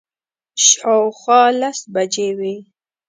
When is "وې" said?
2.37-2.55